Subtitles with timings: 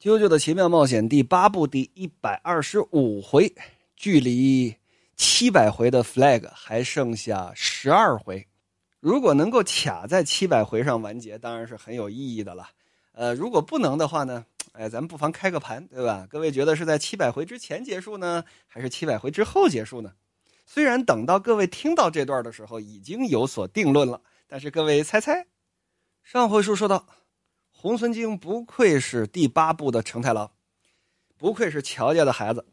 [0.02, 3.54] 《啾啾的奇妙冒险》第八部第一百二十五回，
[3.94, 4.74] 距离
[5.14, 8.48] 七百回的 flag 还剩下十二回。
[8.98, 12.70] 如果能够卡在七百回上完结，当然是很有意义的了。
[13.12, 14.46] 呃，如果不能的话呢？
[14.72, 16.26] 哎，咱们不妨开个盘，对吧？
[16.30, 20.14] 各位觉得是在七百回之前结束呢，还是七百回之后结束呢？
[20.64, 25.46] 虽然等到各位听到这段的时候已经有所定论了，但是各位猜猜，
[26.24, 27.06] 上回书说到。
[27.82, 30.52] 红村京不愧是第八部的成太郎，
[31.38, 32.66] 不愧是乔家的孩子，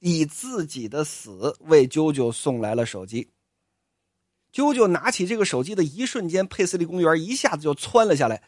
[0.00, 3.30] 以自己的死为啾啾送来了手机。
[4.52, 8.42] 啾啾拿起这个手机的一瞬间，佩斯利公园一下子就窜了下来，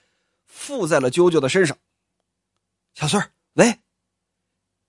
[0.44, 1.78] 附在了啾啾的身上。
[2.92, 3.80] 小孙儿，喂，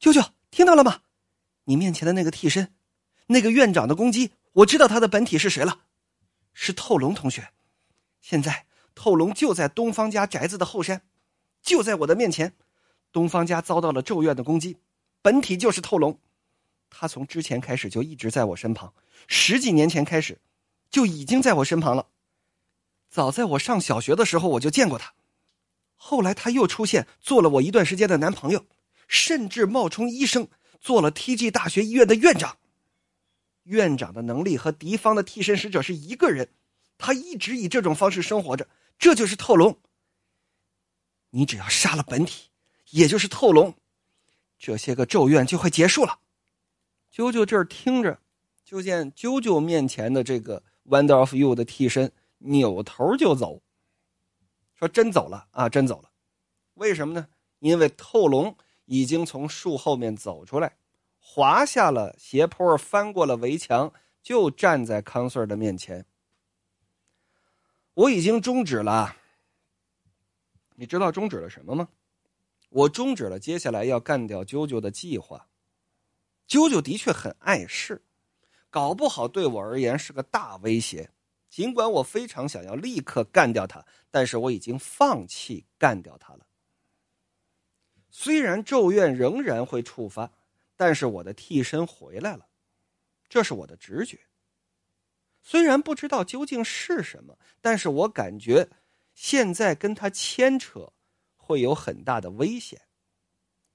[0.01, 1.03] 啾啾，听到了吗？
[1.63, 2.75] 你面前的那个替身，
[3.27, 5.83] 那个院长的攻击，我知道他的本体是谁了，
[6.51, 7.47] 是透龙同学。
[8.19, 8.66] 现在。
[8.97, 11.03] 透龙就在东方家宅子的后山，
[11.61, 12.55] 就在我的面前。
[13.11, 14.77] 东方家遭到了咒怨的攻击，
[15.21, 16.19] 本体就是透龙。
[16.89, 18.91] 他从之前开始就一直在我身旁，
[19.27, 20.39] 十几年前开始
[20.89, 22.07] 就已经在我身旁了。
[23.07, 25.13] 早在我上小学的时候我就见过他，
[25.95, 28.65] 后来他又出现，做了我一段时间的男朋友，
[29.07, 30.47] 甚至冒充医生
[30.81, 32.57] 做了 TG 大学医院的院长。
[33.65, 36.49] 院长的能力和敌方的替身使者是一个人，
[36.97, 38.67] 他一直以这种方式生活着。
[38.97, 39.79] 这就是透龙。
[41.29, 42.49] 你只要杀了本体，
[42.91, 43.73] 也就是透龙，
[44.57, 46.19] 这些个咒怨就会结束了。
[47.13, 48.19] 啾啾这儿听着，
[48.63, 53.61] 就见啾啾面前的这个 Wonder of You 的替身扭头就走，
[54.73, 56.09] 说：“真走了啊，真走了。
[56.75, 57.27] 为什么呢？
[57.59, 60.77] 因为透龙已经从树后面走出来，
[61.19, 66.05] 滑下了斜坡，翻过了围墙，就站在康 Sir 的面前。”
[67.97, 69.15] 我已经终止了，
[70.75, 71.89] 你知道终止了什么吗？
[72.69, 75.49] 我终止了接下来要干掉啾啾的计划。
[76.47, 77.99] 啾啾的确很碍事，
[78.69, 81.09] 搞不好对我而言是个大威胁。
[81.49, 86.45] 尽管我非常想要立刻干掉他，但是我已经放弃干掉他了。
[88.11, 90.31] 虽然咒怨仍然会触发，
[90.75, 92.47] 但是我的替身回来了，
[93.27, 94.19] 这是我的直觉。
[95.49, 98.67] 虽然不知道究竟是什么，但是我感觉
[99.13, 100.91] 现在跟他牵扯
[101.37, 102.81] 会有很大的危险。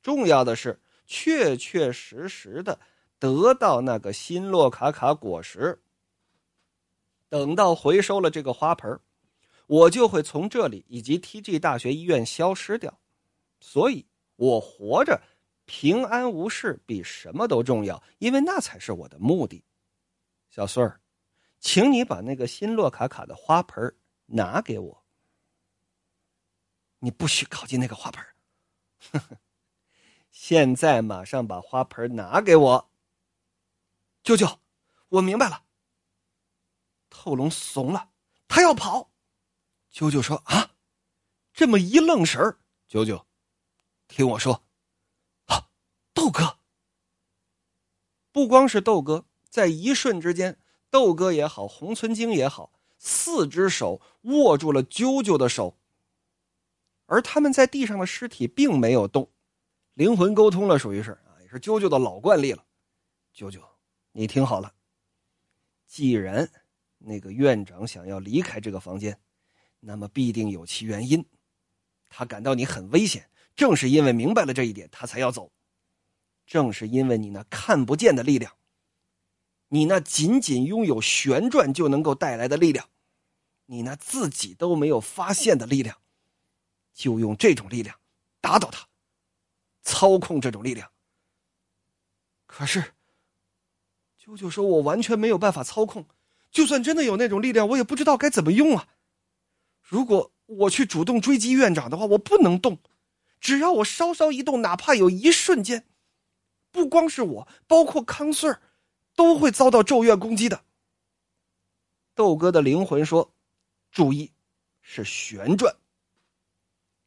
[0.02, 2.78] 重要的是，确确实实的
[3.18, 5.80] 得到那个新洛卡卡果实。
[7.30, 9.00] 等到回收了这个花盆，
[9.66, 13.00] 我就会从这里以及 TG 大学医院消失掉。
[13.60, 14.04] 所以，
[14.36, 15.18] 我活着
[15.64, 19.64] 平安无事比什么都重要，因为那才是我的目的。
[20.50, 21.00] 小孙儿。
[21.62, 23.96] 请你把那个新洛卡卡的花盆
[24.26, 25.04] 拿给我。
[26.98, 28.26] 你不许靠近那个花盆
[30.30, 32.90] 现在马上把花盆拿给我。
[34.24, 34.60] 舅舅，
[35.08, 35.64] 我明白了。
[37.08, 38.10] 透龙怂了，
[38.48, 39.12] 他要跑。
[39.90, 40.74] 舅舅说：“啊，
[41.52, 42.58] 这么一愣神儿。”
[42.88, 43.24] 舅舅，
[44.08, 44.64] 听我说，
[45.46, 45.70] 啊，
[46.12, 46.58] 豆哥，
[48.32, 50.58] 不光是豆哥，在一瞬之间。
[50.92, 55.74] 豆哥也好，红村京也好，四只手握住了啾啾的手，
[57.06, 59.30] 而他们在地上的尸体并没有动，
[59.94, 62.62] 灵魂沟通了，属于是啊，也是啾啾的老惯例了。
[63.34, 63.58] 啾啾，
[64.12, 64.70] 你听好了，
[65.86, 66.46] 既然
[66.98, 69.18] 那个院长想要离开这个房间，
[69.80, 71.24] 那么必定有其原因。
[72.10, 75.50] 他感到你很危险，正是因为明白了这一点，他才要走。
[76.46, 78.54] 正是因为你那看不见的力量。
[79.74, 82.90] 你那仅仅拥有旋转就能够带来的力量，
[83.64, 85.96] 你那自己都没有发现的力量，
[86.92, 87.98] 就用这种力量
[88.42, 88.86] 打倒他，
[89.82, 90.92] 操控这种力量。
[92.46, 92.92] 可是，
[94.18, 96.06] 舅舅说：“我完全没有办法操控，
[96.50, 98.86] 就算真的有那种力量，我也不知道该怎么用啊。
[99.80, 102.78] 如果我去主动追击院长的话，我不能动，
[103.40, 105.86] 只要我稍稍一动，哪怕有一瞬间，
[106.70, 108.60] 不光是我，包括康 Sir。”
[109.14, 110.62] 都会遭到咒怨攻击的。
[112.14, 113.32] 豆哥的灵魂说
[113.90, 114.30] ：“注意，
[114.80, 115.74] 是旋转。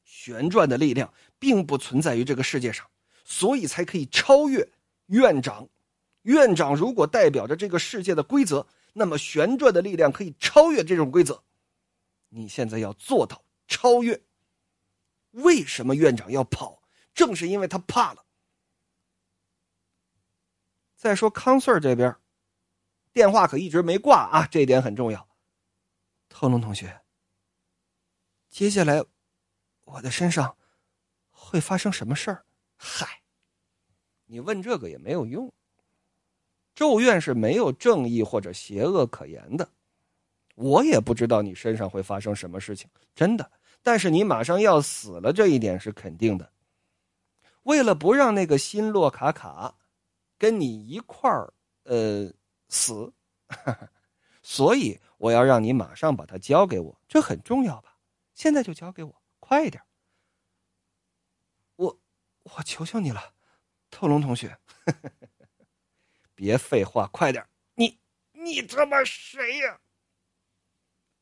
[0.03, 2.89] 旋转的力量并不存在于这个世界上，
[3.23, 4.67] 所以才可以超越
[5.07, 5.67] 院长。
[6.23, 11.43] 院长如果代表着这个世界的规则，那么旋转的力量可以超越这种规则。
[12.29, 14.19] 你现在要做到超越。
[15.31, 16.81] 为什么院长要跑？
[17.13, 18.24] 正是因为他怕了。”
[21.05, 22.15] 再说康 Sir 这边，
[23.13, 25.27] 电话可一直没挂啊，这一点很重要。
[26.29, 26.99] 特龙同学，
[28.49, 29.05] 接下来
[29.83, 30.57] 我的身上
[31.29, 32.43] 会发生什么事儿？
[32.75, 33.21] 嗨，
[34.25, 35.53] 你问这个也没有用。
[36.73, 39.69] 咒怨是没有正义或者邪恶可言的，
[40.55, 43.51] 我也不知道你身上会发生什么事情，真的。
[43.83, 46.51] 但是你马上要死了，这一点是肯定的。
[47.61, 49.75] 为了不让那个新洛卡卡
[50.37, 51.53] 跟你一块儿
[51.83, 52.31] 呃
[52.67, 53.13] 死，
[54.41, 57.97] 所以我要让你马上把它交给我，这很重要吧？
[58.33, 59.81] 现在就交给我，快一点！
[61.77, 61.99] 我
[62.43, 63.33] 我求求你了，
[63.89, 64.57] 透龙同学。
[66.35, 67.47] 别废话，快点！
[67.75, 67.97] 你
[68.33, 69.79] 你他妈谁呀？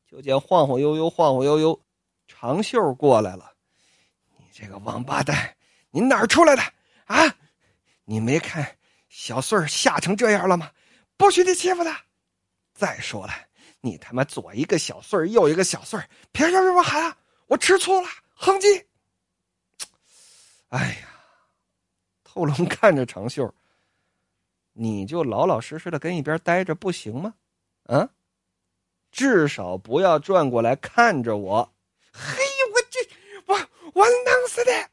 [0.06, 1.80] 就见晃晃悠悠，晃晃悠悠，
[2.26, 3.54] 长袖过来了。
[4.36, 5.56] 你这个王八蛋，
[5.90, 6.62] 你哪儿出来的
[7.06, 7.36] 啊？
[8.04, 8.76] 你没看
[9.14, 10.72] 小穗儿吓成这样了吗？
[11.16, 12.04] 不许你欺负他！
[12.74, 13.32] 再说了，
[13.80, 17.16] 你他妈左一个小穗儿，右一个小穗儿，凭什么我喊啊？
[17.46, 18.84] 我吃醋了，哼唧！
[20.70, 21.08] 哎呀，
[22.24, 23.54] 透龙看着长袖。
[24.72, 27.34] 你就老老实实的跟一边待着不行吗？
[27.84, 28.10] 啊，
[29.12, 31.72] 至少不要转过来看着我。
[32.12, 32.98] 嘿，我这
[33.46, 33.54] 我
[33.94, 34.90] 我弄死的！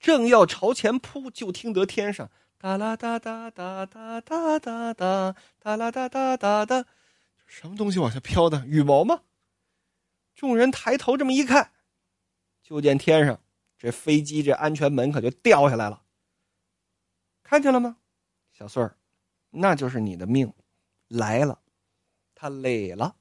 [0.00, 6.84] 正要朝前扑，就听得天上哒啦哒哒哒哒哒哒哒哒啦哒哒哒哒，
[7.46, 8.66] 什么东西往下飘的？
[8.66, 9.22] 羽毛吗？
[10.34, 11.70] 众人抬头这么一看，
[12.60, 13.38] 就见天上
[13.78, 16.02] 这飞机这安全门可就掉下来了。
[17.44, 17.98] 看见了吗，
[18.52, 18.96] 小穗儿，
[19.50, 20.52] 那就是你的命
[21.06, 21.60] 来了，
[22.34, 23.14] 他累了，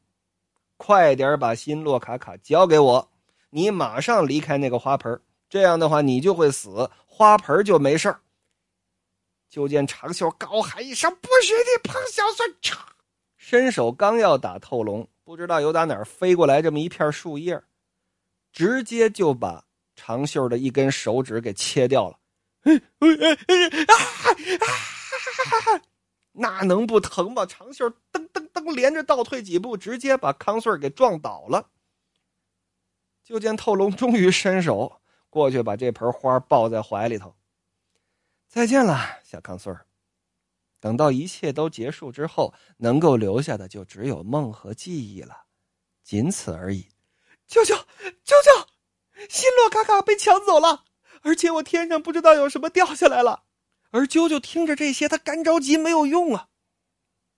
[0.77, 3.11] 快点把新洛卡卡交给我，
[3.51, 8.21] 你马上离开那个花盆这样的话你就会死，花盆就没事儿。
[9.49, 12.77] 就见长袖高喊一声：“不许你碰小孙！”嚓，
[13.37, 17.61] 伸手刚要打透龙，不知道由打哪儿飞过来这么一片树叶，
[18.51, 19.63] 直接就把
[19.95, 22.19] 长袖的一根手指给切掉了。
[22.63, 22.71] 啊
[25.75, 25.81] 啊！
[26.33, 27.45] 那能不疼吗？
[27.45, 31.69] 长袖噔噔噔连着倒退几步，直接把康穗给撞倒了。
[33.23, 37.33] 就见透龙终于伸手过去，把这盆花抱在怀里头。
[38.47, 39.75] 再见了，小康穗
[40.79, 45.45] 等到一切都结束之后，能够留下的就只有梦和记忆了，
[46.03, 46.87] 仅此而已。
[47.47, 48.67] 舅舅，舅舅，
[49.29, 50.85] 新洛卡卡被抢走了，
[51.21, 53.43] 而且我天上不知道有什么掉下来了。
[53.89, 56.49] 而啾啾听着这些，他干着急没有用啊。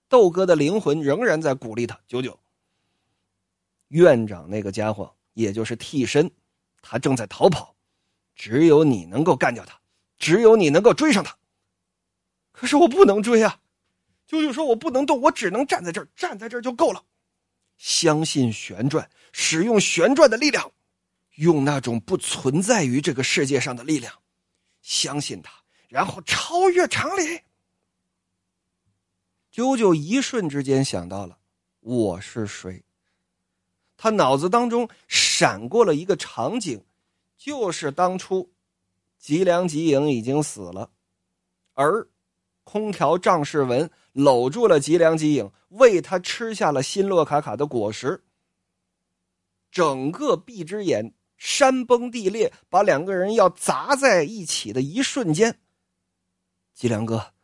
[0.08, 2.36] 豆哥的灵魂仍然在鼓励他：“啾啾，
[3.88, 6.30] 院长那个家伙，也就是替身，
[6.82, 7.76] 他正在逃跑，
[8.34, 9.79] 只有你能够干掉他，
[10.20, 11.36] 只有你能够追上他。
[12.52, 13.60] 可是我不能追啊！”
[14.30, 17.04] 啾啾说：“我不能动，我只能站在这儿，站在这儿就够了。
[17.78, 20.70] 相信旋转，使用旋转的力量，
[21.36, 24.14] 用那种不存在于这个世界上的力量，
[24.82, 25.50] 相信他。”
[25.88, 27.40] 然后超越常理。
[29.52, 31.36] 啾啾一瞬之间想到了
[31.80, 32.84] 我是谁，
[33.96, 36.84] 他脑子当中闪过了一个场景，
[37.36, 38.52] 就是当初
[39.20, 40.90] 吉良吉影已经死了，
[41.74, 42.08] 而
[42.64, 48.24] 空调仗势文搂住了吉良吉影，喂他吃下了新洛卡卡的果实，
[49.70, 55.60] 整个闭之眼山崩地裂，把两个人要砸在一起的一瞬间。
[56.72, 57.34] 吉良哥，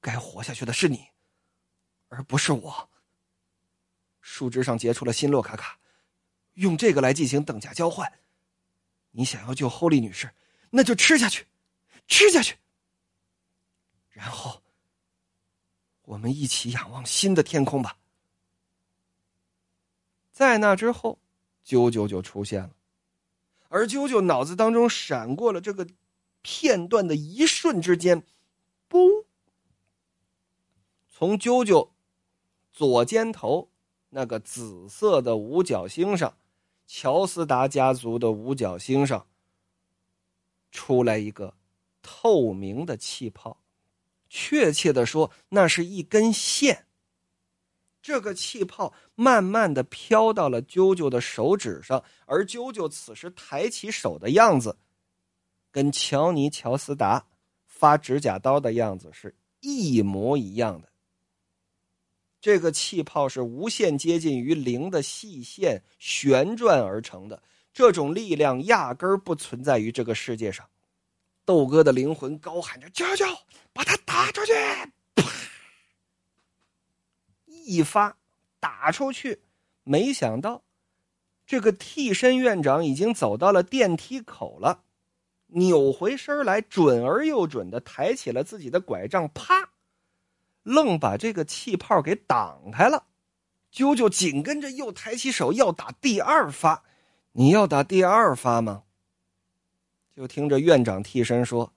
[0.00, 1.08] 该活下去的是你，
[2.08, 2.88] 而不是我。
[4.22, 5.78] 树枝上结出了新洛卡卡，
[6.54, 8.10] 用这个来进行等价交换。
[9.18, 10.30] 你想要救 Holy 女士，
[10.70, 11.44] 那就吃下去，
[12.06, 12.56] 吃下去。
[14.10, 14.62] 然后，
[16.02, 17.98] 我们一起仰望新的天空吧。
[20.30, 21.18] 在那之后，
[21.66, 22.70] 啾啾就出现了，
[23.68, 25.86] 而啾啾脑子当中闪过了这个。
[26.40, 28.24] 片段的一瞬之间，
[28.88, 29.24] 嘣！
[31.10, 31.90] 从啾啾
[32.72, 33.68] 左肩头
[34.10, 36.38] 那个紫色的五角星上，
[36.88, 39.26] 乔斯达家族的五角星上，
[40.72, 41.52] 出来一个
[42.00, 43.58] 透明的气泡，
[44.30, 46.86] 确切的说，那是一根线。
[48.00, 54.78] 这个气泡慢慢的飘到了啾啾的手指上，而啾啾此时抬起手的样子。
[55.70, 57.26] 跟乔尼·乔斯达
[57.66, 60.87] 发指甲刀的样子是一模一样的。
[62.40, 67.42] 这个气泡是无限接近于零的细线旋转而成的，
[67.72, 70.66] 这种力量压根儿不存在于这个世界上。
[71.44, 73.24] 豆哥的灵魂高喊着：“舅舅，
[73.72, 74.52] 把他打出去！”
[75.16, 75.24] 啪，
[77.46, 78.16] 一发
[78.60, 79.40] 打出去，
[79.82, 80.62] 没想到
[81.46, 84.84] 这个替身院长已经走到了电梯口了。
[85.50, 89.70] 扭回身来，准而又准的抬起了自己的拐杖，啪，
[90.68, 93.06] 愣把这个气泡给挡开了。
[93.72, 96.82] 啾啾紧跟着又抬起手要打第二发，
[97.32, 98.82] 你要打第二发吗？
[100.14, 101.72] 就听着院长替身说：“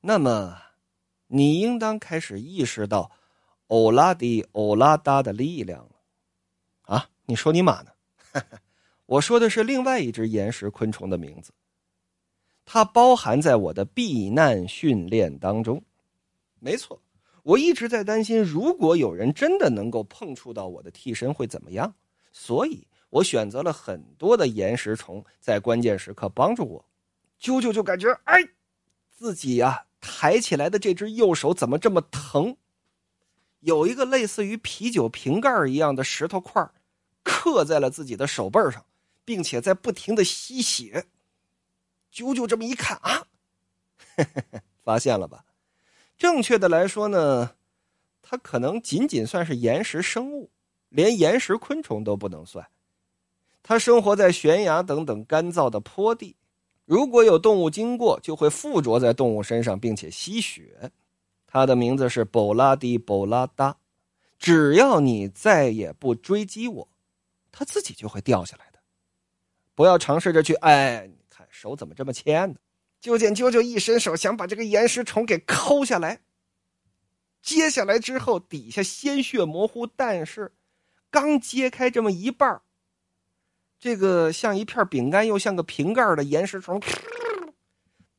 [0.00, 0.56] 那么，
[1.26, 3.10] 你应当开始意识到
[3.66, 5.90] 欧拉迪欧拉达的力量了。”
[6.94, 7.90] 啊，你说你妈呢？
[9.06, 11.52] 我说的是另外一只岩石昆虫的名字，
[12.64, 15.82] 它包含在我的避难训练当中。
[16.58, 17.00] 没错。
[17.46, 21.94] 我一直在担心，如果有人真的能够碰触到我的替身会怎么样，
[22.32, 26.84] 所以我选择了很多的岩石虫，在关键时刻帮助我。
[27.40, 28.42] 啾啾就感觉，哎，
[29.12, 32.56] 自己呀抬起来的这只右手怎么这么疼？
[33.60, 36.68] 有一个类似于啤酒瓶盖一样的石头块
[37.22, 38.84] 刻在了自己的手背上，
[39.24, 41.06] 并且在不停的吸血。
[42.12, 43.24] 啾啾这么一看啊，
[44.82, 45.44] 发现了吧？
[46.16, 47.52] 正确的来说呢，
[48.22, 50.50] 它可能仅仅算是岩石生物，
[50.88, 52.66] 连岩石昆虫都不能算。
[53.62, 56.36] 它生活在悬崖等等干燥的坡地，
[56.84, 60.90] 如果有动物经过，就会附着在动物身上，并且吸血。
[61.46, 63.76] 它的名字是波拉迪波拉达，
[64.38, 66.88] 只要你再也不追击我，
[67.50, 68.78] 它自己就会掉下来的。
[69.74, 72.56] 不要尝试着去，哎，你看手怎么这么欠呢？
[73.06, 76.22] 就见啾啾一伸手，想把这个岩石虫给抠下来。
[77.40, 80.52] 接下来之后，底下鲜血模糊，但是
[81.08, 82.60] 刚揭开这么一半
[83.78, 86.82] 这个像一片饼干又像个瓶盖的岩石虫，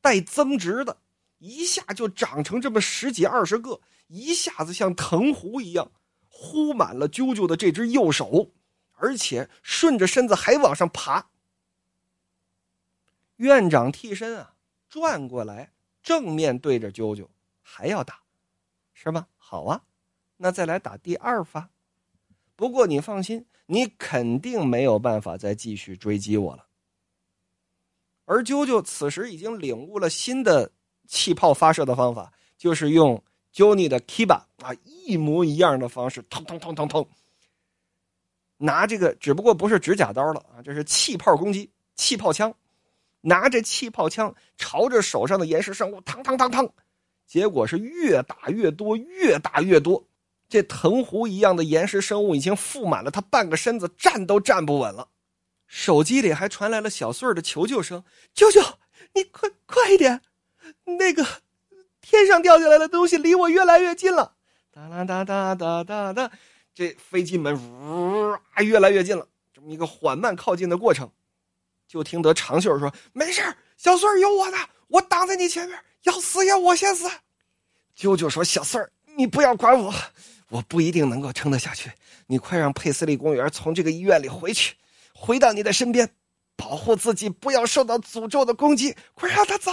[0.00, 0.96] 带增值的，
[1.36, 5.92] 一下就长成这么十几二十个，一下子像藤壶一样，
[6.30, 8.52] 呼满了啾啾的这只右手，
[8.94, 11.28] 而且顺着身子还往上爬。
[13.36, 14.54] 院长替身啊！
[14.88, 17.26] 转过来，正面对着啾啾，
[17.60, 18.20] 还要打，
[18.92, 19.26] 是吗？
[19.36, 19.82] 好啊，
[20.36, 21.70] 那再来打第二发。
[22.56, 26.66] 不过你放心，你肯定没有办法再继续追击我了。
[28.24, 30.70] 而啾啾此时已经领悟了新的
[31.06, 33.22] 气泡发射的方法，就是用
[33.54, 37.06] Johnny 的 Kiba 啊，一模一样的方式，腾腾腾腾腾，
[38.56, 42.54] 拿这个，只不过不是指甲刀了啊，这是气泡攻击，气泡枪。
[43.20, 46.70] 拿着气泡枪朝着手上的岩石生物，嘡嘡嘡嘡，
[47.26, 50.06] 结果是越打越多，越打越多。
[50.48, 55.08] 这藤壶一样的岩石生物已经覆满了他半个身子，站都站不稳了。
[55.66, 58.62] 手机里还传来了小穗儿的求救声：“舅舅，
[59.12, 60.22] 你快快一点！
[60.84, 61.26] 那个
[62.00, 64.36] 天上掉下来的东西离我越来越近了。”
[64.72, 66.30] 哒啦哒哒哒哒哒，
[66.74, 71.10] 这飞机门呜啊越来越近了，这么一个缓慢靠近的过程。
[71.88, 73.42] 就听得长袖说：“没事
[73.78, 77.10] 小穗儿有我的，我挡在你前面，要死也我先死。”
[77.96, 79.92] 舅舅说：“小穗儿，你不要管我，
[80.50, 81.90] 我不一定能够撑得下去。
[82.26, 84.76] 你快让佩斯利公园从这个医院里回去，
[85.14, 86.08] 回到你的身边，
[86.54, 88.94] 保护自己，不要受到诅咒的攻击。
[89.14, 89.72] 快让他走。”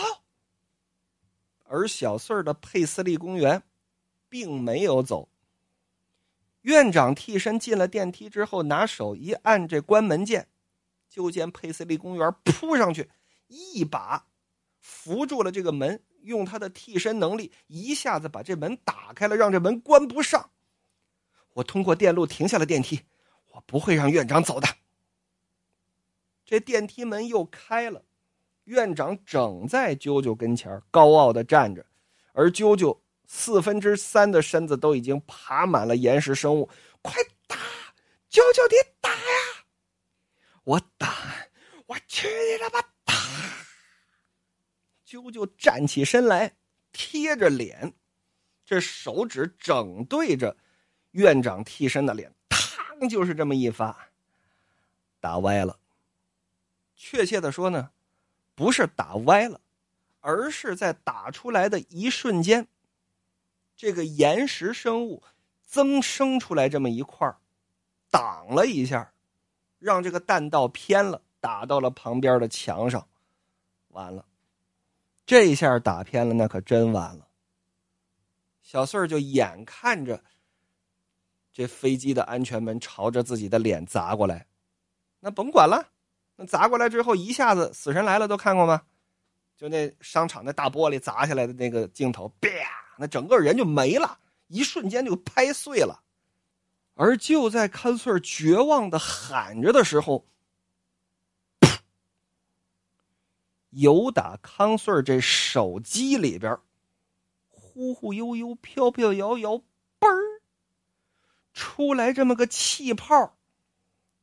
[1.68, 3.62] 而小穗儿的佩斯利公园，
[4.30, 5.28] 并没有走。
[6.62, 10.48] 院长替身进了电梯之后，拿手一按这关门键。
[11.10, 13.10] 就见佩斯利公园扑上去，
[13.48, 14.26] 一把
[14.80, 20.50] 扶住了这个门，用他的替身能力一下子把这门打开了，让这门关不上。
[21.54, 23.00] 我通过电路停下了电梯，
[23.52, 24.68] 我不会让院长走的。
[26.44, 28.04] 这电梯门又开了，
[28.66, 31.86] 院长整在啾啾跟前高傲的站着，
[32.34, 32.96] 而啾啾
[33.26, 36.70] 四分之三的身子都已经爬满了岩石生物。
[37.02, 37.14] 快
[37.48, 37.56] 打，
[38.30, 39.10] 啾啾，你打！
[40.66, 41.16] 我打，
[41.86, 42.82] 我去你他妈！
[43.04, 43.14] 打！
[45.08, 46.56] 啾啾站起身来，
[46.92, 47.94] 贴着脸，
[48.66, 50.58] 这手指整对着
[51.12, 54.10] 院长替身的脸，嘡，就是这么一发，
[55.20, 55.80] 打歪了。
[56.96, 57.92] 确切的说呢，
[58.56, 59.62] 不是打歪了，
[60.22, 62.68] 而是在打出来的一瞬间，
[63.76, 65.22] 这个岩石生物
[65.62, 67.32] 增生出来这么一块
[68.10, 69.12] 挡了一下。
[69.86, 73.08] 让这个弹道偏了，打到了旁边的墙上，
[73.90, 74.26] 完了，
[75.28, 77.28] 这一下打偏了，那可真完了。
[78.64, 80.24] 小穗儿就眼看着
[81.54, 84.48] 这飞机的安全门朝着自己的脸砸过来，
[85.20, 85.88] 那甭管了，
[86.36, 88.82] 那砸过来之后，一下子死神来了都看过吗？
[89.56, 92.50] 就那商场那大玻璃砸下来的那个镜头，啪，
[92.98, 96.02] 那整个人就没了，一瞬间就拍碎了。
[96.96, 100.26] 而就在看穗绝望的喊着的时候，
[103.72, 106.58] 由打康穗这手机里边，
[107.50, 109.62] 忽忽悠悠、飘飘摇摇，
[110.00, 110.42] 嘣儿
[111.54, 113.38] 出来这么个气泡。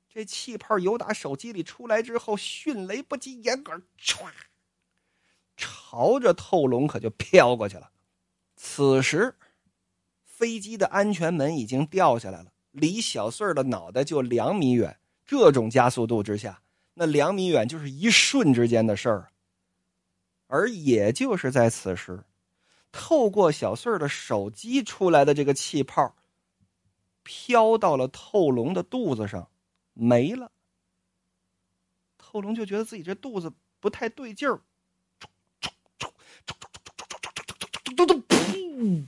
[0.09, 4.31] 这气泡由打手机里出来之后，迅雷不及掩耳，唰，
[5.57, 7.91] 朝着透笼可就飘过去了。
[8.57, 9.37] 此时，
[10.23, 14.99] 飞机的安全门已经掉下来了，离小穗儿的脑袋就两米远。
[15.25, 16.61] 这种加速度之下，
[16.95, 19.31] 那两米远就是一瞬之间的事儿。
[20.49, 22.25] 而也就是在此时，
[22.91, 26.15] 透过小穗儿的手机出来的这个气泡，
[27.23, 29.49] 飘到了透龙的肚子上。
[29.95, 30.51] 没了，
[32.19, 34.61] 透龙就觉得自己这肚子不太对劲儿，
[37.97, 39.07] 噗！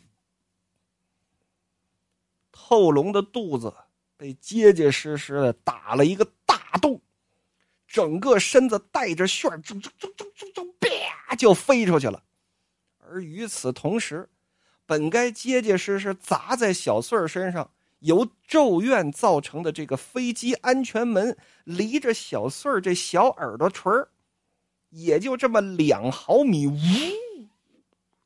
[2.67, 3.75] 后龙的肚子
[4.17, 6.99] 被结结实实的打了一个大洞，
[7.87, 12.23] 整个身子带着旋儿，就就就就就就啪就飞出去了。
[12.99, 14.31] 而与此同时，
[14.87, 17.71] 本该结结实实砸在小穗儿身上。
[18.01, 24.11] 由咒怨造成的这个飞机安全门，离着小穗儿这小耳朵垂儿，
[24.91, 26.77] 也就这么两毫米，呜，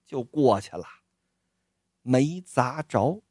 [0.04, 0.85] 就过去了，
[2.02, 3.23] 没砸着。